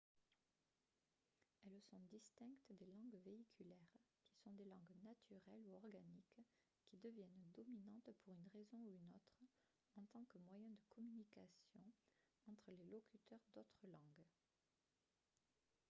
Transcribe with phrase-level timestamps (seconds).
[1.63, 6.43] elles sont distinctes des langues véhiculaires qui sont des langues naturelles ou organiques
[6.87, 9.43] qui deviennent dominantes pour une raison ou une autre
[9.97, 11.83] en tant que moyen de communication
[12.47, 14.25] entre les locuteurs d'autres langues